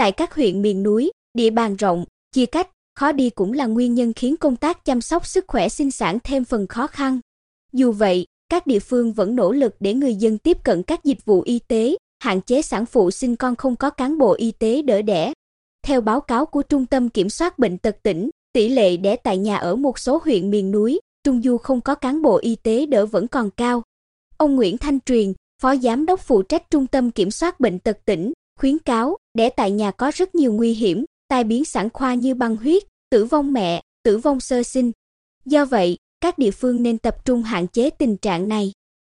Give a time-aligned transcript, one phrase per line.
[0.00, 3.94] tại các huyện miền núi, địa bàn rộng, chia cách, khó đi cũng là nguyên
[3.94, 7.20] nhân khiến công tác chăm sóc sức khỏe sinh sản thêm phần khó khăn.
[7.72, 11.24] Dù vậy, các địa phương vẫn nỗ lực để người dân tiếp cận các dịch
[11.24, 14.82] vụ y tế, hạn chế sản phụ sinh con không có cán bộ y tế
[14.82, 15.32] đỡ đẻ.
[15.86, 19.38] Theo báo cáo của Trung tâm Kiểm soát Bệnh tật tỉnh, tỷ lệ đẻ tại
[19.38, 22.86] nhà ở một số huyện miền núi, Trung Du không có cán bộ y tế
[22.86, 23.82] đỡ vẫn còn cao.
[24.36, 25.32] Ông Nguyễn Thanh Truyền,
[25.62, 29.50] Phó Giám đốc phụ trách Trung tâm Kiểm soát Bệnh tật tỉnh, khuyến cáo đẻ
[29.50, 33.24] tại nhà có rất nhiều nguy hiểm, tai biến sản khoa như băng huyết, tử
[33.24, 34.92] vong mẹ, tử vong sơ sinh.
[35.44, 38.72] Do vậy, các địa phương nên tập trung hạn chế tình trạng này.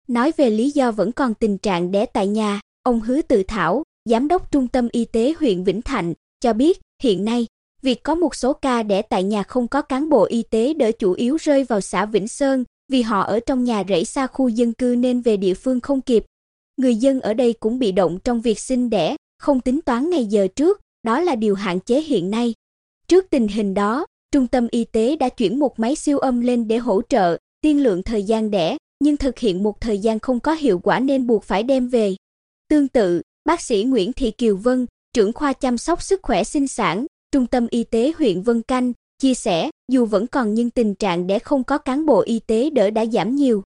[0.07, 3.83] Nói về lý do vẫn còn tình trạng đẻ tại nhà, ông Hứa Tự Thảo,
[4.09, 7.47] giám đốc Trung tâm Y tế huyện Vĩnh Thạnh, cho biết hiện nay,
[7.81, 10.91] việc có một số ca đẻ tại nhà không có cán bộ y tế đỡ
[10.91, 14.47] chủ yếu rơi vào xã Vĩnh Sơn, vì họ ở trong nhà rẫy xa khu
[14.47, 16.25] dân cư nên về địa phương không kịp.
[16.77, 20.25] Người dân ở đây cũng bị động trong việc sinh đẻ, không tính toán ngày
[20.25, 22.53] giờ trước, đó là điều hạn chế hiện nay.
[23.07, 26.67] Trước tình hình đó, trung tâm y tế đã chuyển một máy siêu âm lên
[26.67, 30.39] để hỗ trợ, tiên lượng thời gian đẻ, nhưng thực hiện một thời gian không
[30.39, 32.15] có hiệu quả nên buộc phải đem về.
[32.69, 36.67] Tương tự, bác sĩ Nguyễn Thị Kiều Vân, trưởng khoa chăm sóc sức khỏe sinh
[36.67, 40.95] sản, Trung tâm Y tế huyện Vân Canh, chia sẻ, dù vẫn còn nhưng tình
[40.95, 43.63] trạng đẻ không có cán bộ y tế đỡ đã giảm nhiều.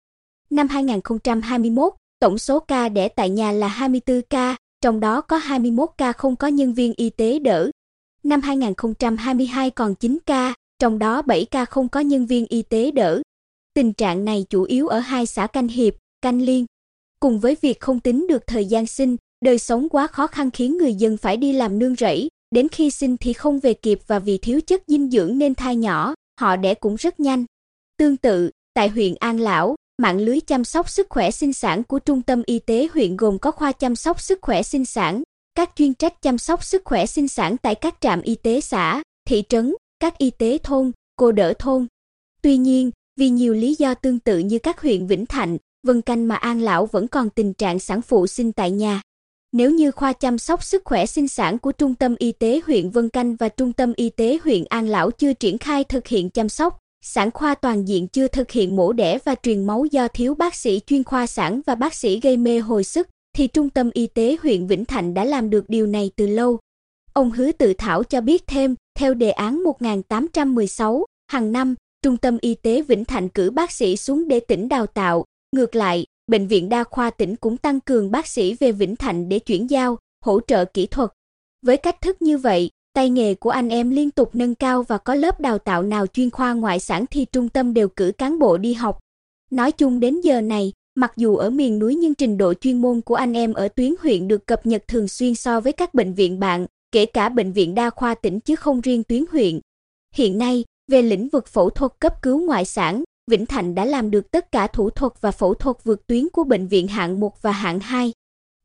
[0.49, 5.89] Năm 2021, tổng số ca đẻ tại nhà là 24 ca, trong đó có 21
[5.97, 7.71] ca không có nhân viên y tế đỡ.
[8.23, 12.91] Năm 2022 còn 9 ca, trong đó 7 ca không có nhân viên y tế
[12.91, 13.21] đỡ.
[13.73, 16.65] Tình trạng này chủ yếu ở hai xã Canh Hiệp, Canh Liên.
[17.19, 20.77] Cùng với việc không tính được thời gian sinh, đời sống quá khó khăn khiến
[20.77, 24.19] người dân phải đi làm nương rẫy, đến khi sinh thì không về kịp và
[24.19, 27.45] vì thiếu chất dinh dưỡng nên thai nhỏ, họ đẻ cũng rất nhanh.
[27.97, 31.99] Tương tự, tại huyện An Lão, mạng lưới chăm sóc sức khỏe sinh sản của
[31.99, 35.23] trung tâm y tế huyện gồm có khoa chăm sóc sức khỏe sinh sản,
[35.55, 39.03] các chuyên trách chăm sóc sức khỏe sinh sản tại các trạm y tế xã,
[39.27, 41.87] thị trấn, các y tế thôn, cô đỡ thôn.
[42.41, 45.57] Tuy nhiên, vì nhiều lý do tương tự như các huyện Vĩnh Thạnh,
[45.87, 49.01] Vân Canh mà An Lão vẫn còn tình trạng sản phụ sinh tại nhà.
[49.51, 52.89] Nếu như khoa chăm sóc sức khỏe sinh sản của Trung tâm Y tế huyện
[52.89, 56.29] Vân Canh và Trung tâm Y tế huyện An Lão chưa triển khai thực hiện
[56.29, 60.07] chăm sóc, sản khoa toàn diện chưa thực hiện mổ đẻ và truyền máu do
[60.07, 63.69] thiếu bác sĩ chuyên khoa sản và bác sĩ gây mê hồi sức, thì Trung
[63.69, 66.59] tâm Y tế huyện Vĩnh Thạnh đã làm được điều này từ lâu.
[67.13, 72.37] Ông Hứa Tự Thảo cho biết thêm, theo đề án 1816, hàng năm, Trung tâm
[72.41, 75.25] Y tế Vĩnh Thạnh cử bác sĩ xuống để tỉnh đào tạo.
[75.55, 79.29] Ngược lại, Bệnh viện Đa khoa tỉnh cũng tăng cường bác sĩ về Vĩnh Thạnh
[79.29, 81.09] để chuyển giao, hỗ trợ kỹ thuật.
[81.65, 84.97] Với cách thức như vậy, tay nghề của anh em liên tục nâng cao và
[84.97, 88.39] có lớp đào tạo nào chuyên khoa ngoại sản thì trung tâm đều cử cán
[88.39, 88.99] bộ đi học.
[89.51, 93.01] Nói chung đến giờ này, mặc dù ở miền núi nhưng trình độ chuyên môn
[93.01, 96.13] của anh em ở tuyến huyện được cập nhật thường xuyên so với các bệnh
[96.13, 99.59] viện bạn, kể cả bệnh viện đa khoa tỉnh chứ không riêng tuyến huyện.
[100.15, 104.11] Hiện nay, về lĩnh vực phẫu thuật cấp cứu ngoại sản, Vĩnh Thạnh đã làm
[104.11, 107.41] được tất cả thủ thuật và phẫu thuật vượt tuyến của bệnh viện hạng 1
[107.41, 108.13] và hạng 2.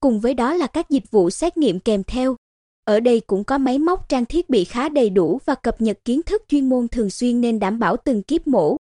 [0.00, 2.36] Cùng với đó là các dịch vụ xét nghiệm kèm theo.
[2.84, 5.98] Ở đây cũng có máy móc trang thiết bị khá đầy đủ và cập nhật
[6.04, 8.76] kiến thức chuyên môn thường xuyên nên đảm bảo từng kiếp mổ.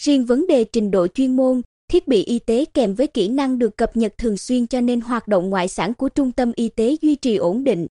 [0.00, 3.58] Riêng vấn đề trình độ chuyên môn, thiết bị y tế kèm với kỹ năng
[3.58, 6.68] được cập nhật thường xuyên cho nên hoạt động ngoại sản của trung tâm y
[6.68, 7.86] tế duy trì ổn định.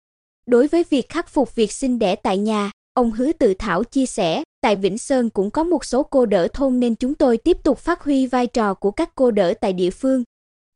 [0.45, 4.05] Đối với việc khắc phục việc sinh đẻ tại nhà, ông Hứa Tự Thảo chia
[4.05, 7.57] sẻ, tại Vĩnh Sơn cũng có một số cô đỡ thôn nên chúng tôi tiếp
[7.63, 10.23] tục phát huy vai trò của các cô đỡ tại địa phương.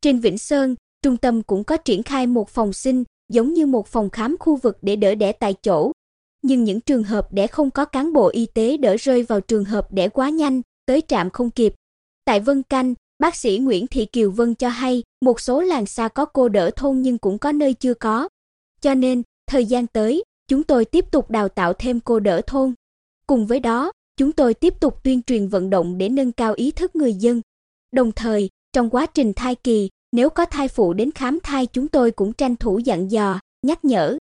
[0.02, 3.88] Trên Vĩnh Sơn, trung tâm cũng có triển khai một phòng sinh, giống như một
[3.88, 5.92] phòng khám khu vực để đỡ đẻ tại chỗ.
[6.42, 9.66] Nhưng những trường hợp đẻ không có cán bộ y tế đỡ rơi vào trường
[9.66, 11.74] hợp đẻ quá nhanh, tới trạm không kịp.
[12.26, 16.08] Tại Vân Canh, bác sĩ Nguyễn Thị Kiều Vân cho hay, một số làng xa
[16.08, 18.30] có cô đỡ thôn nhưng cũng có nơi chưa có.
[18.82, 22.74] Cho nên, thời gian tới, chúng tôi tiếp tục đào tạo thêm cô đỡ thôn.
[23.28, 26.72] Cùng với đó, chúng tôi tiếp tục tuyên truyền vận động để nâng cao ý
[26.72, 27.42] thức người dân.
[27.92, 31.88] Đồng thời, trong quá trình thai kỳ, nếu có thai phụ đến khám thai chúng
[31.88, 34.18] tôi cũng tranh thủ dặn dò, nhắc nhở,